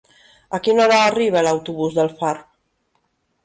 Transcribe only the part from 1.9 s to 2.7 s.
d'Alfarb?